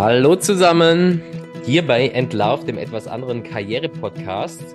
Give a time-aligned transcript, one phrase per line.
[0.00, 1.20] Hallo zusammen,
[1.66, 4.74] hier bei Entlauf, dem etwas anderen Karriere-Podcast.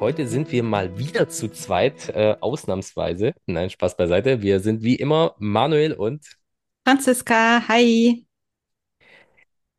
[0.00, 3.34] Heute sind wir mal wieder zu zweit, äh, ausnahmsweise.
[3.46, 4.42] Nein, Spaß beiseite.
[4.42, 6.26] Wir sind wie immer Manuel und
[6.84, 8.26] Franziska, hi.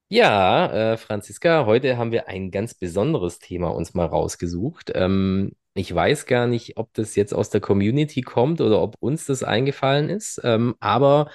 [0.07, 4.93] Ja, äh, Franziska, heute haben wir ein ganz besonderes Thema uns mal rausgesucht.
[4.95, 9.25] Ähm, ich weiß gar nicht, ob das jetzt aus der Community kommt oder ob uns
[9.25, 10.39] das eingefallen ist.
[10.41, 11.29] Ähm, aber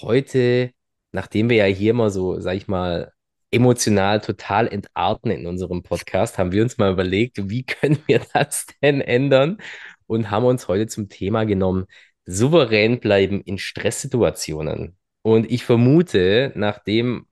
[0.00, 0.70] heute,
[1.12, 3.12] nachdem wir ja hier mal so, sag ich mal,
[3.50, 8.66] emotional total entarten in unserem Podcast, haben wir uns mal überlegt, wie können wir das
[8.82, 9.58] denn ändern?
[10.06, 11.86] Und haben uns heute zum Thema genommen,
[12.24, 14.96] souverän bleiben in Stresssituationen.
[15.22, 17.26] Und ich vermute, nachdem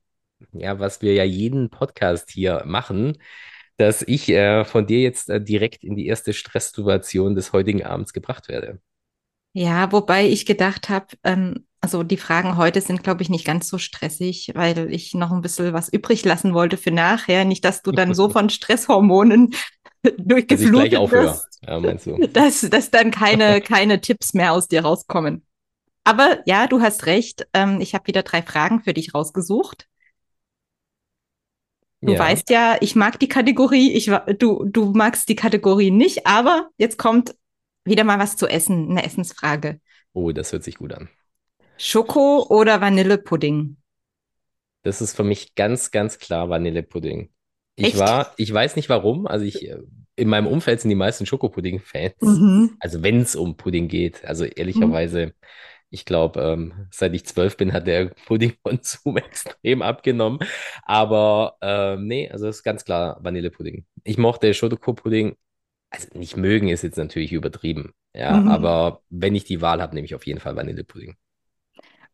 [0.51, 3.17] ja, was wir ja jeden Podcast hier machen,
[3.77, 8.13] dass ich äh, von dir jetzt äh, direkt in die erste Stresssituation des heutigen Abends
[8.13, 8.79] gebracht werde.
[9.53, 13.69] Ja, wobei ich gedacht habe, ähm, also die Fragen heute sind, glaube ich, nicht ganz
[13.69, 17.45] so stressig, weil ich noch ein bisschen was übrig lassen wollte für nachher.
[17.45, 19.55] Nicht, dass du dann so von Stresshormonen
[20.17, 22.17] durchgeflutet dass wirst, ja, meinst du?
[22.33, 25.45] Dass, dass dann keine, keine Tipps mehr aus dir rauskommen.
[26.03, 27.47] Aber ja, du hast recht.
[27.53, 29.87] Ähm, ich habe wieder drei Fragen für dich rausgesucht.
[32.01, 32.19] Du ja.
[32.19, 36.97] weißt ja, ich mag die Kategorie, ich, du, du magst die Kategorie nicht, aber jetzt
[36.97, 37.33] kommt
[37.85, 39.79] wieder mal was zu essen, eine Essensfrage.
[40.11, 41.09] Oh, das hört sich gut an.
[41.77, 43.77] Schoko oder Vanillepudding?
[44.83, 47.29] Das ist für mich ganz, ganz klar Vanillepudding.
[47.75, 47.99] Ich Echt?
[47.99, 49.77] war, ich weiß nicht warum, also ich, äh,
[50.15, 52.21] in meinem Umfeld sind die meisten Schokopudding-Fans.
[52.21, 52.77] Mhm.
[52.79, 54.25] Also wenn es um Pudding geht.
[54.25, 55.33] Also ehrlicherweise, mhm
[55.89, 60.39] ich glaube, ähm, seit ich zwölf bin, hat der Puddingkonsum extrem abgenommen.
[60.83, 63.85] Aber ähm, nee, also ist ganz klar Vanillepudding.
[64.03, 65.35] Ich mochte Schokopudding,
[65.89, 67.93] also nicht mögen ist jetzt natürlich übertrieben.
[68.13, 68.47] Ja, mhm.
[68.47, 71.15] aber wenn ich die Wahl habe, nehme ich auf jeden Fall Vanillepudding.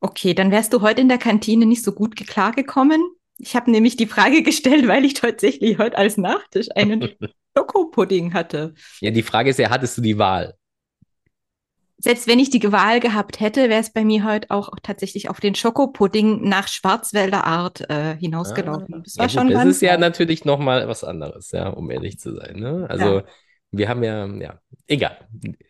[0.03, 3.01] Okay, dann wärst du heute in der Kantine nicht so gut klargekommen.
[3.37, 7.08] Ich habe nämlich die Frage gestellt, weil ich tatsächlich heute als Nachtisch einen
[7.58, 8.73] Schokopudding hatte.
[8.99, 10.55] Ja, die Frage ist ja, hattest du die Wahl?
[12.03, 15.39] selbst wenn ich die Wahl gehabt hätte, wäre es bei mir heute auch tatsächlich auf
[15.39, 18.95] den Schokopudding nach Schwarzwälder Art äh, hinausgelaufen.
[18.95, 21.89] Ah, das war ja, schon gut, Das ist ja natürlich nochmal was anderes, ja, um
[21.89, 22.58] ehrlich zu sein.
[22.58, 22.87] Ne?
[22.89, 23.23] Also ja.
[23.73, 25.17] Wir haben ja, ja, egal.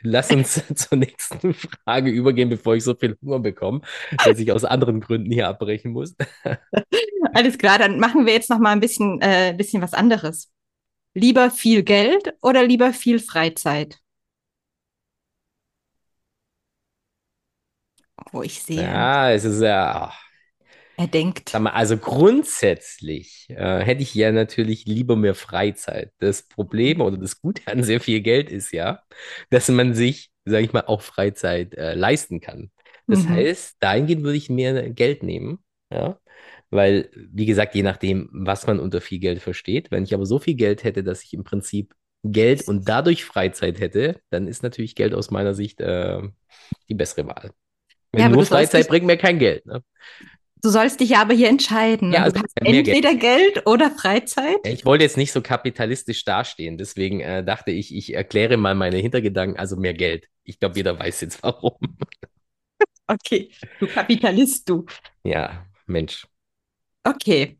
[0.01, 3.81] Lass uns zur nächsten Frage übergehen, bevor ich so viel Hunger bekomme,
[4.23, 6.15] dass ich aus anderen Gründen hier abbrechen muss.
[7.33, 10.51] Alles klar, dann machen wir jetzt noch mal ein bisschen, äh, bisschen was anderes.
[11.15, 14.03] Lieber viel Geld oder lieber viel Freizeit?
[18.31, 18.83] wo ich sehe.
[18.83, 20.11] Ja, es ist ja.
[20.95, 21.49] Er denkt.
[21.49, 26.11] Sag mal, also grundsätzlich äh, hätte ich ja natürlich lieber mehr Freizeit.
[26.19, 29.01] Das Problem oder das Gute an sehr viel Geld ist ja,
[29.49, 32.71] dass man sich, sage ich mal, auch Freizeit äh, leisten kann.
[33.07, 33.29] Das mhm.
[33.29, 36.19] heißt, dahingehend würde ich mehr Geld nehmen, ja.
[36.69, 40.39] Weil, wie gesagt, je nachdem, was man unter viel Geld versteht, wenn ich aber so
[40.39, 41.93] viel Geld hätte, dass ich im Prinzip
[42.23, 46.21] Geld und dadurch Freizeit hätte, dann ist natürlich Geld aus meiner Sicht äh,
[46.89, 47.51] die bessere Wahl.
[48.11, 49.65] Wenn ja, nur Freizeit bringt mir kein Geld.
[49.65, 49.83] Ne?
[50.63, 52.13] Du sollst dich ja aber hier entscheiden.
[52.13, 53.55] Ja, also du hast entweder Geld.
[53.55, 53.67] Geld.
[53.67, 54.59] oder Freizeit.
[54.63, 58.97] Ich wollte jetzt nicht so kapitalistisch dastehen, deswegen äh, dachte ich, ich erkläre mal meine
[58.97, 60.29] Hintergedanken, also mehr Geld.
[60.45, 61.77] Ich glaube, jeder weiß jetzt warum.
[63.05, 64.85] Okay, du Kapitalist, du.
[65.25, 66.25] Ja, Mensch.
[67.03, 67.59] Okay.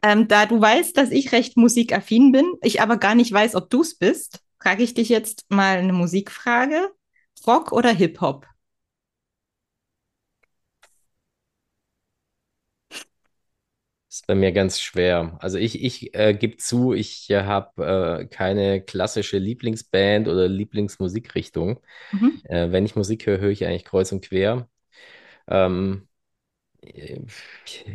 [0.00, 3.68] Ähm, da du weißt, dass ich recht musikaffin bin, ich aber gar nicht weiß, ob
[3.68, 6.92] du es bist, frage ich dich jetzt mal eine Musikfrage.
[7.48, 8.46] Rock oder Hip-Hop?
[14.10, 15.36] Ist bei mir ganz schwer.
[15.40, 21.78] Also ich, ich äh, gebe zu, ich äh, habe äh, keine klassische Lieblingsband oder Lieblingsmusikrichtung.
[22.10, 22.40] Mhm.
[22.44, 24.68] Äh, wenn ich Musik höre, höre ich eigentlich kreuz und quer.
[25.46, 26.08] Ähm,
[26.82, 27.20] äh,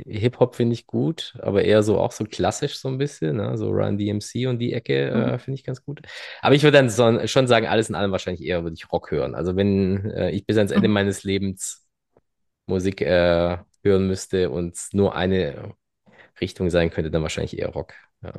[0.05, 3.57] Hip-Hop finde ich gut, aber eher so auch so klassisch so ein bisschen, ne?
[3.57, 5.39] so Run DMC und die Ecke äh, mhm.
[5.39, 5.99] finde ich ganz gut.
[6.41, 9.11] Aber ich würde dann so, schon sagen, alles in allem wahrscheinlich eher würde ich Rock
[9.11, 9.35] hören.
[9.35, 10.93] Also wenn ich bis ans Ende mhm.
[10.93, 11.85] meines Lebens
[12.67, 15.75] Musik hören müsste und nur eine
[16.41, 17.93] Richtung sein könnte, dann wahrscheinlich eher Rock.
[18.21, 18.33] Ja.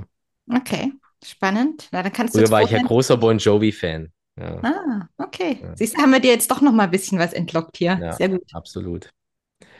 [0.54, 0.92] Okay,
[1.24, 1.88] spannend.
[1.92, 4.12] Na, dann kannst Früher war ich ja großer Bon Jovi-Fan.
[4.38, 4.60] Ja.
[4.62, 5.60] Ah, okay.
[5.62, 5.76] Ja.
[5.76, 7.98] Siehst du, haben wir dir jetzt doch noch mal ein bisschen was entlockt hier.
[8.00, 8.42] Ja, Sehr gut.
[8.52, 9.10] Absolut.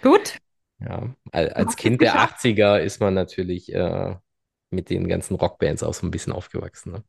[0.02, 0.38] Gut.
[0.80, 4.14] Ja, als Kind der 80er ist man natürlich äh,
[4.70, 6.92] mit den ganzen Rockbands auch so ein bisschen aufgewachsen.
[6.92, 7.04] Ne?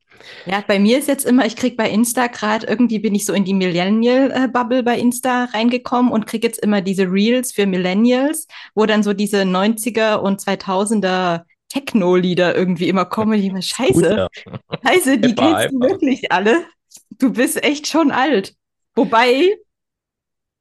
[0.46, 3.34] Ja, bei mir ist jetzt immer, ich kriege bei Insta gerade, irgendwie bin ich so
[3.34, 8.86] in die Millennial-Bubble bei Insta reingekommen und kriege jetzt immer diese Reels für Millennials, wo
[8.86, 13.40] dann so diese 90er und 2000er Techno-Lieder irgendwie immer kommen.
[13.40, 14.28] Ich immer, scheiße,
[14.86, 16.66] scheiße, die kennst du wirklich alle.
[17.18, 18.56] Du bist echt schon alt.
[18.96, 19.58] Wobei,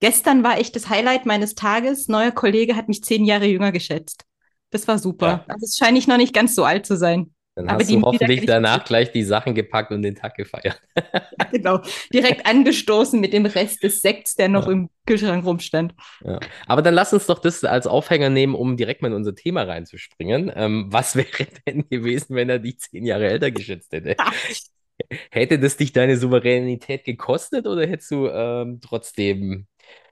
[0.01, 2.09] gestern war echt das Highlight meines Tages.
[2.09, 4.25] Neuer Kollege hat mich zehn Jahre jünger geschätzt.
[4.71, 5.27] Das war super.
[5.27, 5.45] Ja.
[5.49, 7.33] Also es scheine ich noch nicht ganz so alt zu sein.
[7.55, 10.79] Dann Aber hast du hoffentlich danach gleich die Sachen gepackt und den Tag gefeiert.
[10.95, 11.81] ja, genau.
[12.13, 14.73] Direkt angestoßen mit dem Rest des Sekts, der noch Ja.
[14.73, 15.95] im Kühlschrank rumstand.
[16.23, 16.39] Ja.
[16.67, 19.63] Aber dann lass uns doch das als Aufhänger nehmen, um direkt mal in unser Thema
[19.63, 20.53] reinzuspringen.
[20.55, 21.29] Ähm, was wäre
[21.67, 24.17] denn gewesen, wenn er dich zehn Jahre älter geschätzt hätte?
[25.31, 29.67] Hätte das dich deine Souveränität gekostet oder hättest du ähm, trotzdem,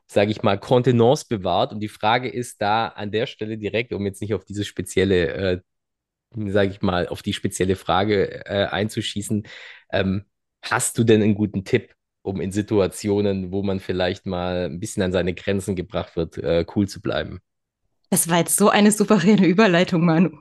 [0.07, 1.73] sage ich mal, Kontenance bewahrt?
[1.73, 5.29] Und die Frage ist da an der Stelle direkt, um jetzt nicht auf diese spezielle,
[5.29, 5.61] äh,
[6.37, 9.47] sage ich mal, auf die spezielle Frage äh, einzuschießen,
[9.93, 10.25] ähm,
[10.63, 15.03] hast du denn einen guten Tipp, um in Situationen, wo man vielleicht mal ein bisschen
[15.03, 17.41] an seine Grenzen gebracht wird, äh, cool zu bleiben?
[18.11, 20.39] Das war jetzt so eine souveräne Überleitung, Manu.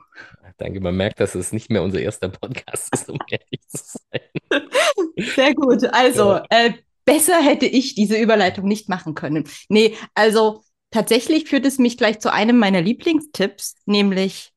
[0.58, 4.62] Danke, man merkt, dass es nicht mehr unser erster Podcast ist, um ehrlich zu sein.
[5.34, 5.84] Sehr gut.
[5.92, 9.48] Also, äh, besser hätte ich diese Überleitung nicht machen können.
[9.68, 14.52] Nee, also tatsächlich führt es mich gleich zu einem meiner Lieblingstipps, nämlich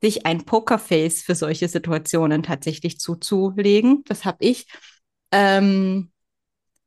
[0.00, 4.04] sich ein Pokerface für solche Situationen tatsächlich zuzulegen.
[4.04, 4.66] Das habe ich
[5.32, 6.10] ähm,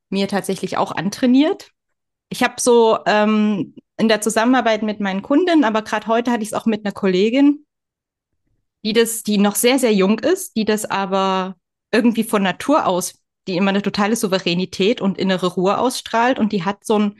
[0.10, 1.72] mir tatsächlich auch antrainiert.
[2.30, 6.50] Ich habe so ähm, in der Zusammenarbeit mit meinen Kunden, aber gerade heute hatte ich
[6.50, 7.66] es auch mit einer Kollegin,
[8.84, 11.56] die das, die noch sehr, sehr jung ist, die das aber
[11.92, 13.20] irgendwie von Natur aus,
[13.50, 17.20] die immer eine totale Souveränität und innere Ruhe ausstrahlt und die hat so ein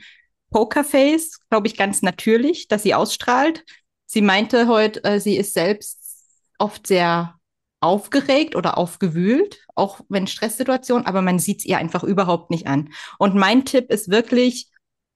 [0.50, 3.64] Pokerface, glaube ich, ganz natürlich, dass sie ausstrahlt.
[4.06, 6.00] Sie meinte heute, äh, sie ist selbst
[6.58, 7.34] oft sehr
[7.80, 12.90] aufgeregt oder aufgewühlt, auch wenn Stresssituation, aber man sieht es ihr einfach überhaupt nicht an.
[13.18, 14.68] Und mein Tipp ist wirklich,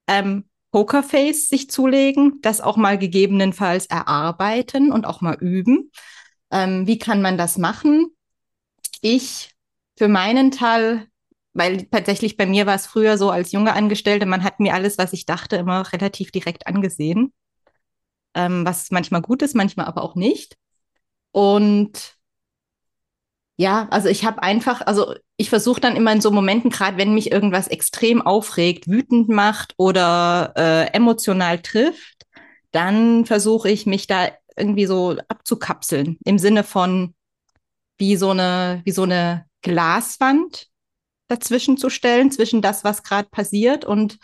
[0.07, 5.89] ähm, Pokerface sich zulegen, das auch mal gegebenenfalls erarbeiten und auch mal üben.
[6.51, 8.07] Ähm, wie kann man das machen?
[8.99, 9.54] Ich
[9.97, 11.07] für meinen Teil,
[11.53, 14.97] weil tatsächlich bei mir war es früher so als junge Angestellte, man hat mir alles,
[14.97, 17.33] was ich dachte, immer relativ direkt angesehen.
[18.33, 20.57] Ähm, was manchmal gut ist, manchmal aber auch nicht.
[21.31, 22.17] Und
[23.57, 27.13] ja, also ich habe einfach, also ich versuche dann immer in so Momenten, gerade wenn
[27.13, 32.25] mich irgendwas extrem aufregt, wütend macht oder äh, emotional trifft,
[32.71, 37.14] dann versuche ich mich da irgendwie so abzukapseln im Sinne von
[37.97, 40.67] wie so eine, wie so eine Glaswand
[41.27, 44.17] dazwischen zu stellen, zwischen das, was gerade passiert und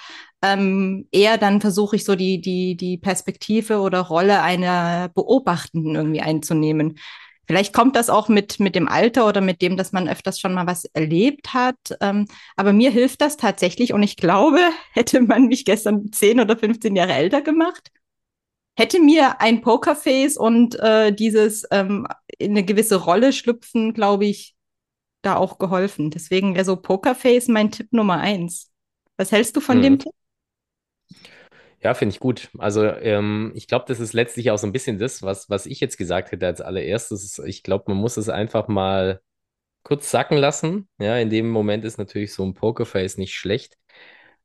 [0.43, 6.21] ähm, eher dann versuche ich so die, die, die Perspektive oder Rolle einer Beobachtenden irgendwie
[6.21, 6.99] einzunehmen.
[7.47, 10.53] Vielleicht kommt das auch mit, mit dem Alter oder mit dem, dass man öfters schon
[10.53, 11.75] mal was erlebt hat.
[11.99, 12.25] Ähm,
[12.55, 14.59] aber mir hilft das tatsächlich und ich glaube,
[14.93, 17.91] hätte man mich gestern 10 oder 15 Jahre älter gemacht,
[18.77, 22.07] hätte mir ein Pokerface und äh, dieses ähm,
[22.37, 24.55] in eine gewisse Rolle schlüpfen, glaube ich,
[25.23, 26.11] da auch geholfen.
[26.11, 28.71] Deswegen wäre so Pokerface mein Tipp Nummer eins.
[29.17, 29.83] Was hältst du von Hm.
[29.83, 30.13] dem Tipp?
[31.81, 32.49] Ja, finde ich gut.
[32.59, 35.79] Also ähm, ich glaube, das ist letztlich auch so ein bisschen das, was, was ich
[35.79, 37.39] jetzt gesagt hätte als allererstes.
[37.39, 39.21] Ich glaube, man muss es einfach mal
[39.83, 40.89] kurz sacken lassen.
[40.99, 43.77] Ja, in dem Moment ist natürlich so ein Pokerface nicht schlecht.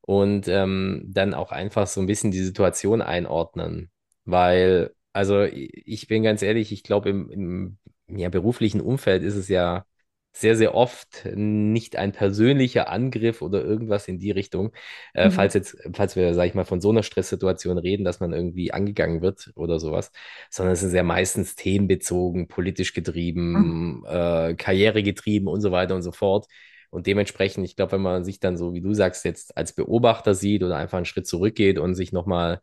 [0.01, 3.91] Und ähm, dann auch einfach so ein bisschen die Situation einordnen.
[4.27, 7.79] Weil, also ich bin ganz ehrlich, ich glaube, im, im
[8.09, 9.85] ja, beruflichen Umfeld ist es ja
[10.33, 14.71] sehr, sehr oft nicht ein persönlicher Angriff oder irgendwas in die Richtung.
[15.15, 15.31] Äh, Mhm.
[15.31, 18.71] falls jetzt, falls wir, sag ich mal, von so einer Stresssituation reden, dass man irgendwie
[18.73, 20.11] angegangen wird oder sowas,
[20.51, 26.11] sondern es ist ja meistens themenbezogen, politisch getrieben, äh, karrieregetrieben und so weiter und so
[26.13, 26.47] fort.
[26.91, 30.35] Und dementsprechend, ich glaube, wenn man sich dann so, wie du sagst, jetzt als Beobachter
[30.35, 32.61] sieht oder einfach einen Schritt zurückgeht und sich nochmal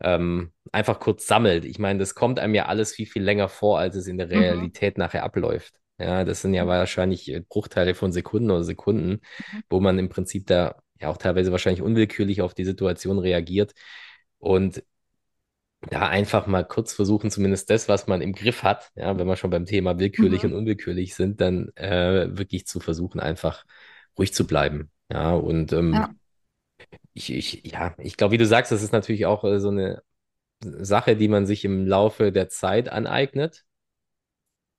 [0.00, 1.64] ähm, einfach kurz sammelt.
[1.64, 4.30] Ich meine, das kommt einem ja alles viel, viel länger vor, als es in der
[4.32, 4.70] Mhm.
[4.70, 5.74] Realität nachher abläuft.
[5.98, 9.20] Ja, das sind ja wahrscheinlich äh, Bruchteile von Sekunden oder Sekunden,
[9.70, 13.72] wo man im Prinzip da ja auch teilweise wahrscheinlich unwillkürlich auf die Situation reagiert.
[14.38, 14.82] Und
[15.90, 19.36] da einfach mal kurz versuchen, zumindest das, was man im Griff hat, ja, wenn wir
[19.36, 20.46] schon beim Thema willkürlich Mhm.
[20.46, 23.64] und unwillkürlich sind, dann äh, wirklich zu versuchen, einfach
[24.18, 24.90] ruhig zu bleiben.
[25.12, 26.14] Ja, und ähm, Ja.
[27.16, 30.02] Ich, ich, ja, ich glaube, wie du sagst, das ist natürlich auch äh, so eine
[30.60, 33.64] Sache, die man sich im Laufe der Zeit aneignet.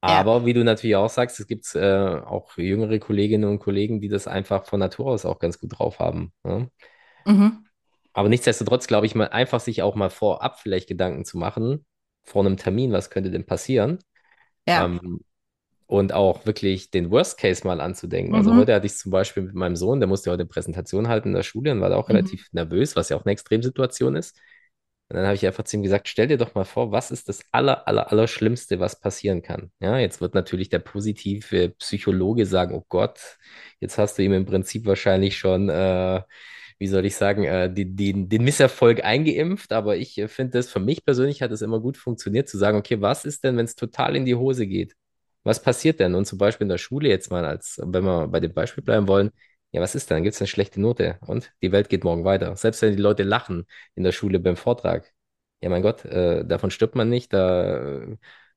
[0.03, 0.19] Ja.
[0.19, 4.07] Aber wie du natürlich auch sagst, es gibt äh, auch jüngere Kolleginnen und Kollegen, die
[4.07, 6.31] das einfach von Natur aus auch ganz gut drauf haben.
[6.45, 6.67] Ja?
[7.25, 7.65] Mhm.
[8.13, 11.85] Aber nichtsdestotrotz glaube ich mal, einfach sich auch mal vorab vielleicht Gedanken zu machen,
[12.23, 13.97] vor einem Termin, was könnte denn passieren?
[14.67, 14.85] Ja.
[14.85, 15.21] Ähm,
[15.87, 18.35] und auch wirklich den Worst Case mal anzudenken.
[18.35, 18.57] Also Mhm.
[18.57, 21.29] heute hatte ich es zum Beispiel mit meinem Sohn, der musste heute eine Präsentation halten
[21.29, 22.15] in der Schule und war da auch Mhm.
[22.17, 24.37] relativ nervös, was ja auch eine Extremsituation ist.
[25.09, 27.29] Und dann habe ich einfach zu ihm gesagt, stell dir doch mal vor, was ist
[27.29, 29.71] das aller, aller, aller Schlimmste, was passieren kann?
[29.79, 33.37] Ja, jetzt wird natürlich der positive Psychologe sagen, oh Gott,
[33.79, 36.21] jetzt hast du ihm im Prinzip wahrscheinlich schon äh,
[36.79, 40.69] wie soll ich sagen, äh, die, die, den Misserfolg eingeimpft, aber ich äh, finde das,
[40.69, 43.65] für mich persönlich hat es immer gut funktioniert, zu sagen, okay, was ist denn, wenn
[43.65, 44.95] es total in die Hose geht?
[45.47, 46.15] Was passiert denn?
[46.15, 49.07] Und zum Beispiel in der Schule jetzt mal, als wenn wir bei dem Beispiel bleiben
[49.07, 49.31] wollen,
[49.71, 50.17] ja, was ist denn?
[50.17, 52.55] Dann gibt es eine schlechte Note und die Welt geht morgen weiter.
[52.55, 55.13] Selbst wenn die Leute lachen in der Schule beim Vortrag.
[55.61, 57.33] Ja, mein Gott, äh, davon stirbt man nicht.
[57.33, 58.01] Da,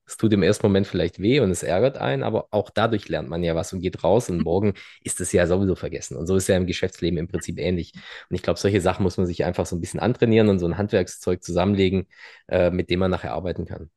[0.07, 3.29] es tut im ersten Moment vielleicht weh und es ärgert einen, aber auch dadurch lernt
[3.29, 6.17] man ja was und geht raus und morgen ist es ja sowieso vergessen.
[6.17, 7.93] Und so ist ja im Geschäftsleben im Prinzip ähnlich.
[8.29, 10.67] Und ich glaube, solche Sachen muss man sich einfach so ein bisschen antrainieren und so
[10.67, 12.09] ein Handwerkszeug zusammenlegen,
[12.49, 13.91] äh, mit dem man nachher arbeiten kann.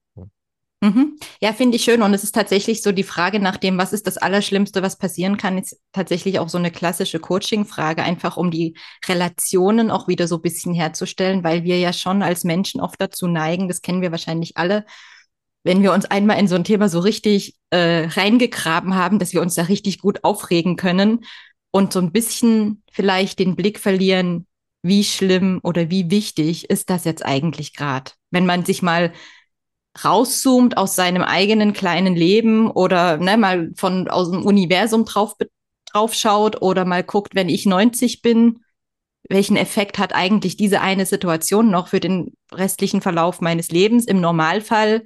[0.83, 1.17] Mhm.
[1.39, 2.01] Ja, finde ich schön.
[2.01, 5.37] Und es ist tatsächlich so die Frage nach dem, was ist das Allerschlimmste, was passieren
[5.37, 8.75] kann, ist tatsächlich auch so eine klassische Coaching-Frage, einfach um die
[9.07, 13.27] Relationen auch wieder so ein bisschen herzustellen, weil wir ja schon als Menschen oft dazu
[13.27, 14.85] neigen, das kennen wir wahrscheinlich alle,
[15.63, 19.41] wenn wir uns einmal in so ein Thema so richtig äh, reingegraben haben, dass wir
[19.41, 21.23] uns da richtig gut aufregen können
[21.71, 24.47] und so ein bisschen vielleicht den Blick verlieren,
[24.81, 28.11] wie schlimm oder wie wichtig ist das jetzt eigentlich gerade?
[28.31, 29.13] Wenn man sich mal
[30.03, 35.35] rauszoomt aus seinem eigenen kleinen Leben oder ne, mal von aus dem Universum drauf,
[35.91, 38.63] drauf schaut oder mal guckt, wenn ich 90 bin,
[39.29, 44.05] welchen Effekt hat eigentlich diese eine Situation noch für den restlichen Verlauf meines Lebens?
[44.05, 45.05] Im Normalfall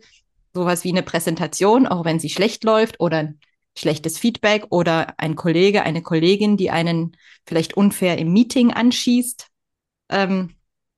[0.53, 3.33] sowas wie eine Präsentation, auch wenn sie schlecht läuft oder
[3.77, 7.15] schlechtes Feedback oder ein Kollege, eine Kollegin, die einen
[7.45, 9.47] vielleicht unfair im Meeting anschießt.
[10.09, 10.55] Ähm,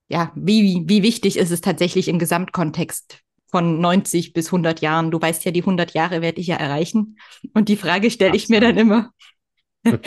[0.07, 5.11] ja, wie, wie wichtig ist es tatsächlich im Gesamtkontext von 90 bis 100 Jahren.
[5.11, 7.17] Du weißt ja, die 100 Jahre werde ich ja erreichen.
[7.53, 9.11] Und die Frage stelle ich mir dann immer.
[9.83, 9.99] In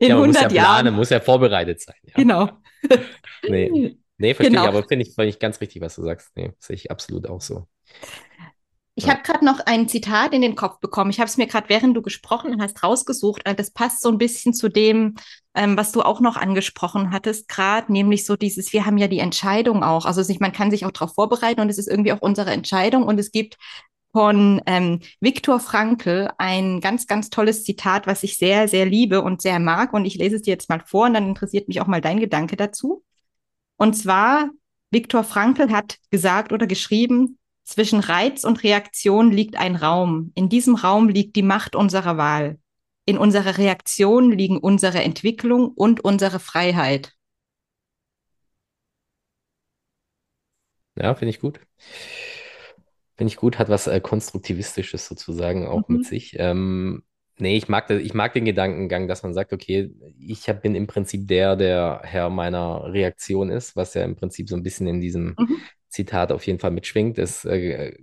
[0.00, 0.94] ja, 100 muss ja planen, Jahren.
[0.94, 1.96] muss ja vorbereitet sein.
[2.02, 2.14] Ja.
[2.16, 2.50] Genau.
[3.48, 4.64] nee, nee verstehe genau.
[4.64, 6.30] ich, aber finde ich, find ich ganz richtig, was du sagst.
[6.36, 7.66] Nee, sehe ich absolut auch so.
[8.94, 11.10] Ich habe gerade noch ein Zitat in den Kopf bekommen.
[11.10, 13.42] Ich habe es mir gerade, während du gesprochen hast, rausgesucht.
[13.44, 15.14] Das passt so ein bisschen zu dem,
[15.58, 19.18] ähm, was du auch noch angesprochen hattest, gerade, nämlich so dieses, wir haben ja die
[19.18, 20.06] Entscheidung auch.
[20.06, 23.02] Also man kann sich auch darauf vorbereiten und es ist irgendwie auch unsere Entscheidung.
[23.02, 23.56] Und es gibt
[24.12, 29.42] von ähm, Viktor Frankl ein ganz, ganz tolles Zitat, was ich sehr, sehr liebe und
[29.42, 29.92] sehr mag.
[29.92, 32.20] Und ich lese es dir jetzt mal vor und dann interessiert mich auch mal dein
[32.20, 33.02] Gedanke dazu.
[33.76, 34.50] Und zwar,
[34.90, 40.32] Viktor Frankl hat gesagt oder geschrieben, zwischen Reiz und Reaktion liegt ein Raum.
[40.34, 42.58] In diesem Raum liegt die Macht unserer Wahl.
[43.08, 47.14] In unserer Reaktion liegen unsere Entwicklung und unsere Freiheit.
[50.94, 51.58] Ja, finde ich gut.
[53.16, 55.96] Finde ich gut, hat was äh, Konstruktivistisches sozusagen auch mhm.
[55.96, 56.36] mit sich.
[56.38, 57.02] Ähm,
[57.38, 60.74] nee, ich mag, das, ich mag den Gedankengang, dass man sagt, okay, ich hab, bin
[60.74, 64.86] im Prinzip der, der Herr meiner Reaktion ist, was ja im Prinzip so ein bisschen
[64.86, 65.56] in diesem mhm.
[65.88, 67.16] Zitat auf jeden Fall mitschwingt.
[67.16, 67.96] Es äh,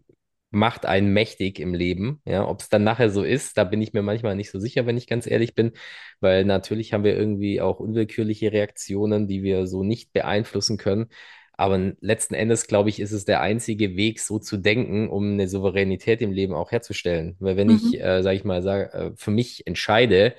[0.51, 2.21] macht einen mächtig im Leben.
[2.25, 4.85] Ja, ob es dann nachher so ist, da bin ich mir manchmal nicht so sicher,
[4.85, 5.73] wenn ich ganz ehrlich bin,
[6.21, 11.07] weil natürlich haben wir irgendwie auch unwillkürliche Reaktionen, die wir so nicht beeinflussen können.
[11.57, 15.47] Aber letzten Endes, glaube ich, ist es der einzige Weg, so zu denken, um eine
[15.47, 17.37] Souveränität im Leben auch herzustellen.
[17.39, 17.75] Weil wenn mhm.
[17.75, 20.35] ich, äh, sage ich mal, sag, äh, für mich entscheide,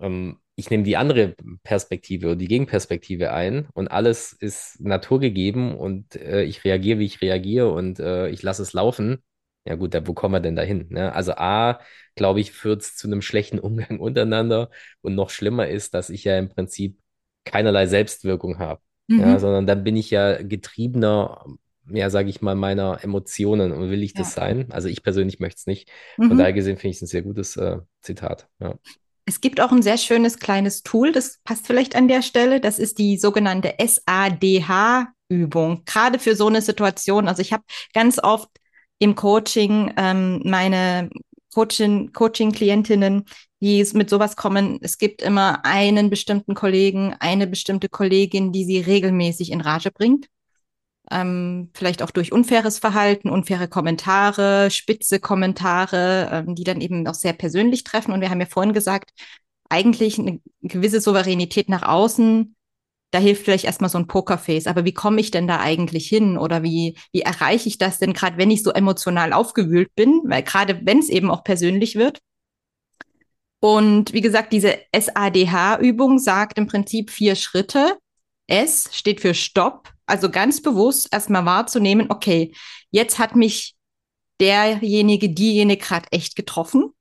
[0.00, 6.16] ähm, ich nehme die andere Perspektive oder die Gegenperspektive ein und alles ist naturgegeben und
[6.16, 9.22] äh, ich reagiere, wie ich reagiere und äh, ich lasse es laufen.
[9.68, 10.86] Ja gut, da, wo kommen wir denn dahin?
[10.88, 11.12] Ne?
[11.12, 11.80] Also A,
[12.14, 14.70] glaube ich, führt es zu einem schlechten Umgang untereinander
[15.02, 16.98] und noch schlimmer ist, dass ich ja im Prinzip
[17.44, 19.20] keinerlei Selbstwirkung habe, mhm.
[19.20, 21.44] ja, sondern dann bin ich ja getriebener,
[21.90, 24.20] ja, sage ich mal, meiner Emotionen und will ich ja.
[24.20, 24.68] das sein?
[24.70, 25.90] Also ich persönlich möchte es nicht.
[26.16, 26.38] Von mhm.
[26.38, 28.48] daher gesehen finde ich es ein sehr gutes äh, Zitat.
[28.60, 28.74] Ja.
[29.26, 32.60] Es gibt auch ein sehr schönes kleines Tool, das passt vielleicht an der Stelle.
[32.60, 37.28] Das ist die sogenannte SADH-Übung, gerade für so eine Situation.
[37.28, 38.48] Also ich habe ganz oft
[38.98, 41.10] im Coaching ähm, meine
[41.54, 43.24] Coaching, Coaching-Klientinnen,
[43.60, 44.78] die mit sowas kommen.
[44.82, 50.28] Es gibt immer einen bestimmten Kollegen, eine bestimmte Kollegin, die sie regelmäßig in Rage bringt
[51.10, 57.14] ähm, vielleicht auch durch unfaires Verhalten, unfaire Kommentare, spitze Kommentare, ähm, die dann eben auch
[57.14, 58.12] sehr persönlich treffen.
[58.12, 59.12] Und wir haben ja vorhin gesagt,
[59.68, 62.56] eigentlich eine gewisse Souveränität nach außen,
[63.10, 64.66] da hilft vielleicht erstmal so ein Pokerface.
[64.66, 66.36] Aber wie komme ich denn da eigentlich hin?
[66.36, 70.22] Oder wie, wie erreiche ich das denn, gerade wenn ich so emotional aufgewühlt bin?
[70.24, 72.20] Weil gerade wenn es eben auch persönlich wird.
[73.60, 77.98] Und wie gesagt, diese SADH-Übung sagt im Prinzip vier Schritte.
[78.46, 82.54] S steht für Stopp, also ganz bewusst erstmal wahrzunehmen, okay,
[82.90, 83.76] jetzt hat mich
[84.40, 86.94] derjenige, diejenige gerade echt getroffen.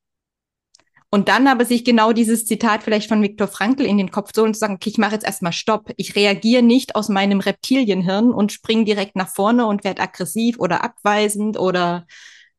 [1.10, 4.42] Und dann aber sich genau dieses Zitat vielleicht von Viktor Frankl in den Kopf zu
[4.42, 5.92] holen und zu sagen, okay, ich mache jetzt erstmal Stopp.
[5.96, 10.84] Ich reagiere nicht aus meinem Reptilienhirn und springe direkt nach vorne und werde aggressiv oder
[10.84, 12.06] abweisend oder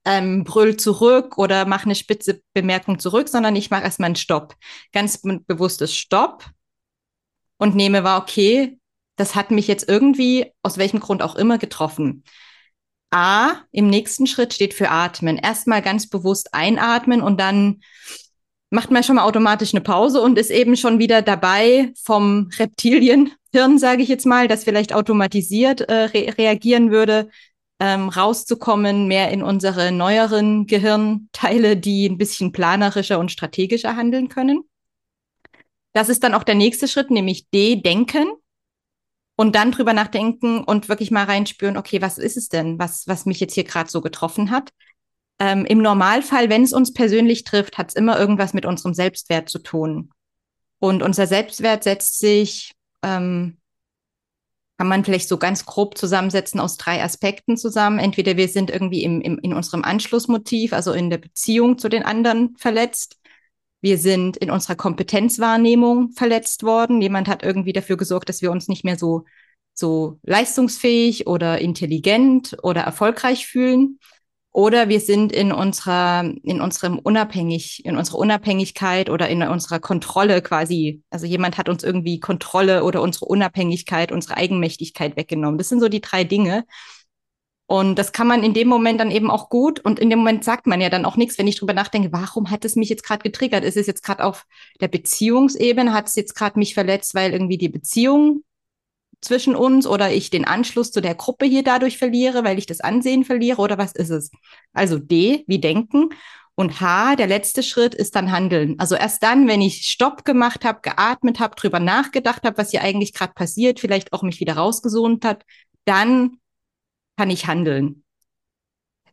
[0.07, 4.55] ähm, brüll zurück oder mache eine spitze Bemerkung zurück, sondern ich mache erstmal einen Stopp.
[4.93, 6.47] Ganz bewusstes Stopp
[7.59, 8.78] und nehme wahr, okay,
[9.17, 12.25] das hat mich jetzt irgendwie, aus welchem Grund auch immer, getroffen.
[13.11, 15.37] A im nächsten Schritt steht für Atmen.
[15.37, 17.81] Erstmal ganz bewusst einatmen und dann
[18.71, 23.79] macht man schon mal automatisch eine Pause und ist eben schon wieder dabei vom Reptilienhirn,
[23.79, 27.31] sage ich jetzt mal, das vielleicht automatisiert äh, re reagieren würde,
[27.81, 34.65] ähm, rauszukommen, mehr in unsere neueren Gehirnteile, die ein bisschen planerischer und strategischer handeln können.
[35.93, 38.27] Das ist dann auch der nächste Schritt, nämlich D-Denken
[39.37, 43.25] und dann drüber nachdenken und wirklich mal reinspüren, okay, was ist es denn, was, was
[43.25, 44.71] mich jetzt hier gerade so getroffen hat?
[45.38, 49.49] Ähm, Im Normalfall, wenn es uns persönlich trifft, hat es immer irgendwas mit unserem Selbstwert
[49.49, 50.11] zu tun.
[50.80, 53.59] Und unser Selbstwert setzt sich, ähm,
[54.78, 57.99] kann man vielleicht so ganz grob zusammensetzen aus drei Aspekten zusammen.
[57.99, 62.04] Entweder wir sind irgendwie im, im, in unserem Anschlussmotiv, also in der Beziehung zu den
[62.04, 63.16] anderen verletzt.
[63.80, 67.00] Wir sind in unserer Kompetenzwahrnehmung verletzt worden.
[67.00, 69.25] Jemand hat irgendwie dafür gesorgt, dass wir uns nicht mehr so,
[69.75, 73.99] so leistungsfähig oder intelligent oder erfolgreich fühlen.
[74.52, 80.43] Oder wir sind in unserer, in unserem Unabhängig, in unserer Unabhängigkeit oder in unserer Kontrolle
[80.43, 81.02] quasi.
[81.11, 85.59] Also jemand hat uns irgendwie Kontrolle oder unsere Unabhängigkeit, unsere Eigenmächtigkeit weggenommen.
[85.59, 86.64] Das sind so die drei Dinge.
[87.67, 89.78] Und das kann man in dem Moment dann eben auch gut.
[89.81, 92.50] Und in dem Moment sagt man ja dann auch nichts, wenn ich drüber nachdenke, warum
[92.50, 93.62] hat es mich jetzt gerade getriggert?
[93.62, 94.47] Ist es jetzt gerade auf
[94.81, 95.93] der Beziehungsebene?
[95.93, 98.43] Hat es jetzt gerade mich verletzt, weil irgendwie die Beziehung
[99.21, 102.81] zwischen uns oder ich den Anschluss zu der Gruppe hier dadurch verliere, weil ich das
[102.81, 104.31] Ansehen verliere oder was ist es?
[104.73, 106.11] Also D, wie denken.
[106.55, 108.79] Und H, der letzte Schritt ist dann Handeln.
[108.79, 112.83] Also erst dann, wenn ich Stopp gemacht habe, geatmet habe, drüber nachgedacht habe, was hier
[112.83, 115.45] eigentlich gerade passiert, vielleicht auch mich wieder rausgesohnt hat,
[115.85, 116.39] dann
[117.17, 118.05] kann ich handeln.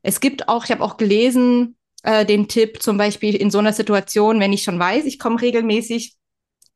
[0.02, 3.74] Es gibt auch, ich habe auch gelesen, äh, den Tipp zum Beispiel in so einer
[3.74, 6.16] Situation, wenn ich schon weiß, ich komme regelmäßig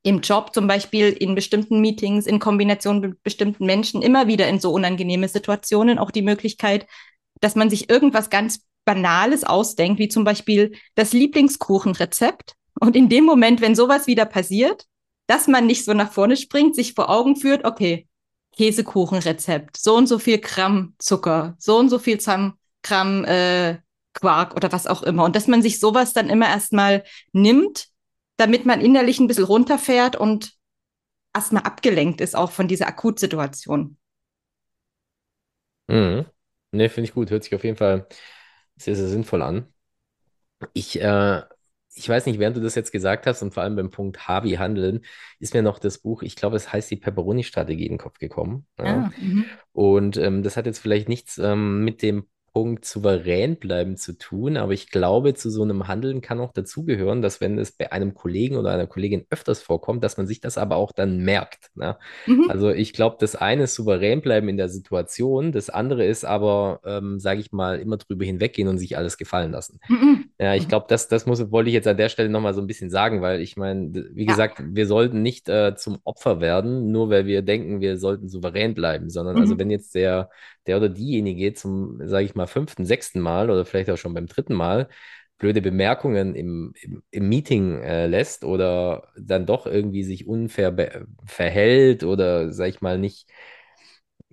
[0.03, 4.59] im Job zum Beispiel in bestimmten Meetings, in Kombination mit bestimmten Menschen immer wieder in
[4.59, 6.87] so unangenehme Situationen auch die Möglichkeit,
[7.41, 12.55] dass man sich irgendwas ganz Banales ausdenkt, wie zum Beispiel das Lieblingskuchenrezept.
[12.79, 14.85] Und in dem Moment, wenn sowas wieder passiert,
[15.27, 18.07] dass man nicht so nach vorne springt, sich vor Augen führt, okay,
[18.57, 23.77] Käsekuchenrezept, so und so viel Gramm Zucker, so und so viel Gramm äh,
[24.13, 25.23] Quark oder was auch immer.
[25.23, 27.89] Und dass man sich sowas dann immer erstmal nimmt,
[28.39, 30.53] damit man innerlich ein bisschen runterfährt und
[31.33, 33.97] erstmal abgelenkt ist auch von dieser Akutsituation.
[35.87, 36.25] Mhm.
[36.71, 37.31] Ne, finde ich gut.
[37.31, 38.07] Hört sich auf jeden Fall
[38.77, 39.73] sehr, sehr sinnvoll an.
[40.73, 41.41] Ich äh,
[41.95, 44.51] ich weiß nicht, während du das jetzt gesagt hast und vor allem beim Punkt Harvey
[44.51, 45.01] Handeln,
[45.39, 48.65] ist mir noch das Buch, ich glaube, es heißt die Pepperoni-Strategie in den Kopf gekommen.
[48.77, 48.85] Ja.
[48.85, 49.45] Ah, mhm.
[49.73, 54.57] und ähm, das hat jetzt vielleicht nichts ähm, mit dem Punkt souverän bleiben zu tun,
[54.57, 58.13] aber ich glaube, zu so einem Handeln kann auch dazugehören, dass wenn es bei einem
[58.13, 61.69] Kollegen oder einer Kollegin öfters vorkommt, dass man sich das aber auch dann merkt.
[61.75, 61.97] Ne?
[62.25, 62.45] Mhm.
[62.49, 66.81] Also ich glaube, das eine ist souverän bleiben in der Situation, das andere ist aber,
[66.85, 69.79] ähm, sage ich mal, immer drüber hinweggehen und sich alles gefallen lassen.
[69.87, 70.28] Mhm.
[70.41, 72.67] Ja, ich glaube, das, das muss, wollte ich jetzt an der Stelle nochmal so ein
[72.67, 74.31] bisschen sagen, weil ich meine, wie ja.
[74.31, 78.73] gesagt, wir sollten nicht äh, zum Opfer werden, nur weil wir denken, wir sollten souverän
[78.73, 79.51] bleiben, sondern also mhm.
[79.51, 80.29] also wenn jetzt der,
[80.65, 84.27] der oder diejenige zum, sage ich mal, fünften, sechsten Mal oder vielleicht auch schon beim
[84.27, 84.87] dritten Mal
[85.39, 92.03] blöde Bemerkungen im, im, im Meeting äh, lässt oder dann doch irgendwie sich unfair verhält
[92.03, 93.29] oder, sag ich mal, nicht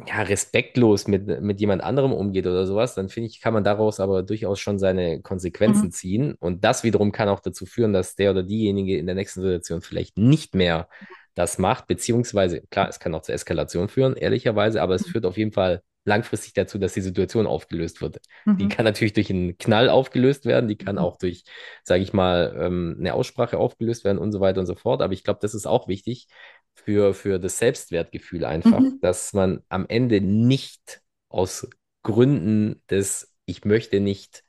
[0.04, 3.98] ja, respektlos mit, mit jemand anderem umgeht oder sowas, dann finde ich, kann man daraus
[3.98, 5.90] aber durchaus schon seine Konsequenzen mhm.
[5.92, 6.35] ziehen.
[6.35, 9.80] Und das wiederum kann auch dazu führen, dass der oder diejenige in der nächsten Situation
[9.80, 10.88] vielleicht nicht mehr
[11.35, 15.12] das macht, beziehungsweise, klar, es kann auch zur Eskalation führen, ehrlicherweise, aber es mhm.
[15.12, 18.18] führt auf jeden Fall langfristig dazu, dass die Situation aufgelöst wird.
[18.44, 18.59] Mhm.
[18.59, 21.02] Die kann natürlich durch einen Knall aufgelöst werden, die kann mhm.
[21.02, 21.44] auch durch,
[21.85, 25.02] sage ich mal, ähm, eine Aussprache aufgelöst werden und so weiter und so fort.
[25.02, 26.28] Aber ich glaube, das ist auch wichtig,
[26.77, 28.99] für, für das Selbstwertgefühl einfach, mhm.
[29.01, 31.69] dass man am Ende nicht aus
[32.03, 34.45] Gründen des, ich möchte nicht,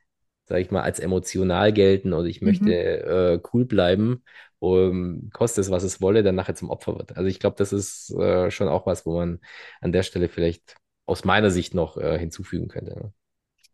[0.46, 2.70] sag ich mal, als emotional gelten oder ich möchte mhm.
[2.72, 4.24] äh, cool bleiben,
[4.60, 7.18] um, koste es, was es wolle, dann nachher zum Opfer wird.
[7.18, 9.40] Also ich glaube, das ist äh, schon auch was, wo man
[9.82, 12.92] an der Stelle vielleicht aus meiner Sicht noch äh, hinzufügen könnte.
[12.92, 13.14] Ne?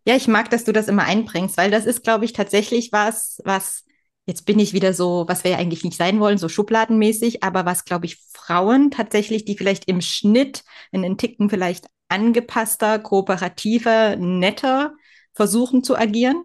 [0.06, 3.42] Ja, ich mag, dass du das immer einbringst, weil das ist, glaube ich, tatsächlich was,
[3.46, 3.86] was
[4.25, 7.65] jetzt bin ich wieder so, was wir ja eigentlich nicht sein wollen, so schubladenmäßig, aber
[7.65, 14.15] was, glaube ich, Frauen tatsächlich, die vielleicht im Schnitt in den Ticken vielleicht angepasster, kooperativer,
[14.15, 14.93] netter
[15.33, 16.43] versuchen zu agieren.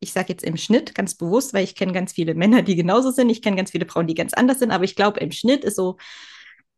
[0.00, 3.10] Ich sage jetzt im Schnitt ganz bewusst, weil ich kenne ganz viele Männer, die genauso
[3.10, 3.30] sind.
[3.30, 5.76] Ich kenne ganz viele Frauen, die ganz anders sind, aber ich glaube, im Schnitt ist
[5.76, 5.96] so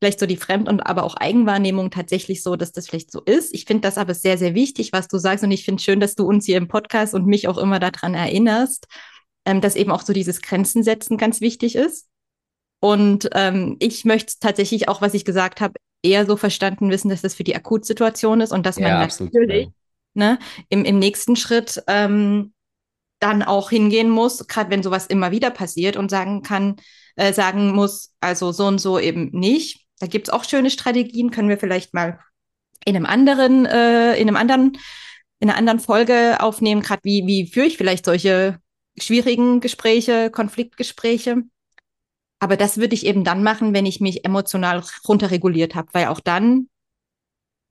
[0.00, 3.54] vielleicht so die Fremd- und aber auch Eigenwahrnehmung tatsächlich so, dass das vielleicht so ist.
[3.54, 5.44] Ich finde das aber sehr, sehr wichtig, was du sagst.
[5.44, 8.14] Und ich finde schön, dass du uns hier im Podcast und mich auch immer daran
[8.14, 8.86] erinnerst,
[9.44, 12.08] ähm, dass eben auch so dieses Grenzen setzen ganz wichtig ist.
[12.80, 17.20] Und ähm, ich möchte tatsächlich auch, was ich gesagt habe, eher so verstanden wissen, dass
[17.20, 19.34] das für die Akutsituation ist und dass man Ja, absolut.
[19.34, 19.72] natürlich Ja.
[20.14, 20.38] ne,
[20.70, 22.52] im, im nächsten Schritt ähm,
[23.20, 26.76] dann auch hingehen muss, gerade wenn sowas immer wieder passiert und sagen kann,
[27.16, 29.86] äh, sagen muss, also so und so eben nicht.
[29.98, 32.18] Da gibt es auch schöne Strategien, können wir vielleicht mal
[32.86, 34.78] in einem anderen, äh, in einem anderen,
[35.38, 38.58] in einer anderen Folge aufnehmen, gerade wie, wie führe ich vielleicht solche
[38.98, 41.42] schwierigen Gespräche, Konfliktgespräche.
[42.38, 46.20] Aber das würde ich eben dann machen, wenn ich mich emotional runterreguliert habe, weil auch
[46.20, 46.68] dann,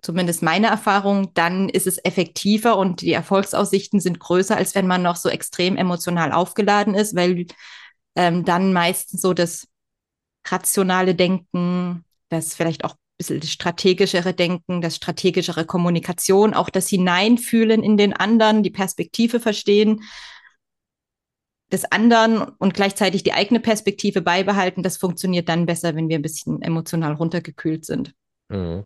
[0.02, 5.02] zumindest meine Erfahrung, dann ist es effektiver und die Erfolgsaussichten sind größer, als wenn man
[5.02, 7.48] noch so extrem emotional aufgeladen ist, weil
[8.16, 9.68] ähm, dann meistens so das
[10.48, 16.88] rationale Denken, das vielleicht auch ein bisschen das strategischere Denken, das strategischere Kommunikation, auch das
[16.88, 20.02] Hineinfühlen in den anderen, die Perspektive verstehen
[21.72, 26.24] des anderen und gleichzeitig die eigene Perspektive beibehalten, das funktioniert dann besser, wenn wir ein
[26.24, 28.14] bisschen emotional runtergekühlt sind.
[28.50, 28.84] Mhm.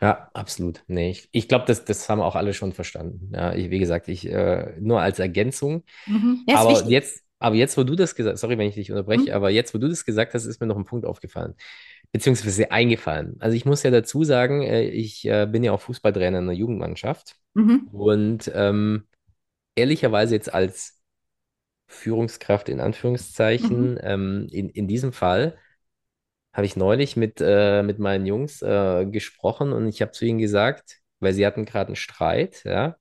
[0.00, 0.82] Ja, absolut.
[0.86, 3.32] Nee, ich, ich glaube, das, das haben auch alle schon verstanden.
[3.34, 5.84] Ja, ich, wie gesagt, ich äh, nur als Ergänzung.
[6.06, 6.44] Mhm.
[6.48, 6.90] Ja, Aber wichtig.
[6.90, 9.36] jetzt, aber jetzt, wo du das gesagt sorry, wenn ich dich unterbreche, Mhm.
[9.36, 11.54] aber jetzt, wo du das gesagt hast, ist mir noch ein Punkt aufgefallen,
[12.12, 13.36] beziehungsweise eingefallen.
[13.40, 16.56] Also ich muss ja dazu sagen, äh, ich äh, bin ja auch Fußballtrainer in der
[16.56, 17.88] Jugendmannschaft Mhm.
[17.90, 19.06] und ähm,
[19.76, 20.97] ehrlicherweise jetzt als
[21.88, 22.80] Führungskraft in
[23.58, 23.88] Mhm.
[23.90, 25.58] Anführungszeichen, ähm, in, in diesem Fall
[26.52, 30.38] habe ich neulich mit, äh, mit meinen Jungs äh, gesprochen und ich habe zu ihnen
[30.38, 32.96] gesagt, weil sie hatten gerade einen Streit, ja.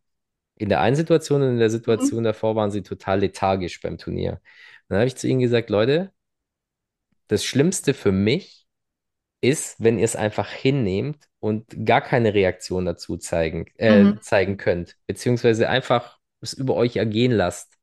[0.57, 2.09] In der einen Situation und in der Mhm.
[2.09, 4.41] Situation davor waren sie total lethargisch beim Turnier.
[4.89, 6.11] Dann habe ich zu ihnen gesagt, Leute,
[7.27, 8.65] das Schlimmste für mich
[9.41, 14.19] ist, wenn ihr es einfach hinnehmt und gar keine Reaktion dazu zeigen, äh, Mhm.
[14.21, 17.76] zeigen könnt, beziehungsweise einfach es über euch ergehen lasst.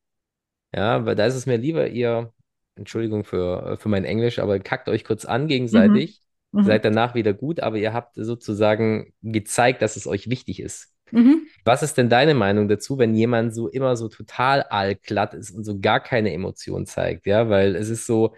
[0.75, 2.33] Ja, weil da ist es mir lieber, ihr,
[2.75, 5.47] Entschuldigung für, für mein Englisch, aber kackt euch kurz an Mhm.
[5.47, 6.21] gegenseitig,
[6.59, 6.85] seid Mhm.
[6.85, 10.93] danach wieder gut, aber ihr habt sozusagen gezeigt, dass es euch wichtig ist.
[11.11, 11.47] Mhm.
[11.65, 15.63] Was ist denn deine Meinung dazu, wenn jemand so immer so total allglatt ist und
[15.65, 17.25] so gar keine Emotion zeigt?
[17.27, 18.35] Ja, weil es ist so,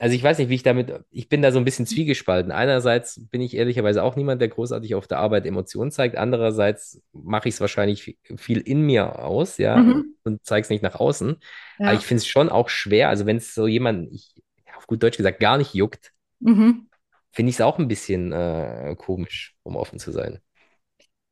[0.00, 2.52] also ich weiß nicht, wie ich damit, ich bin da so ein bisschen zwiegespalten.
[2.52, 6.16] Einerseits bin ich ehrlicherweise auch niemand, der großartig auf der Arbeit Emotionen zeigt.
[6.16, 10.16] Andererseits mache ich es wahrscheinlich vi- viel in mir aus, ja, Mhm.
[10.24, 11.36] und zeige es nicht nach außen.
[11.78, 12.06] Aber ich Ja.
[12.08, 15.18] finde es schon auch schwer, also wenn es so jemand, ich, ja, auf gut Deutsch
[15.18, 16.88] gesagt, gar nicht juckt, Mhm.
[17.32, 20.40] finde ich es auch ein bisschen äh, komisch, um offen zu sein.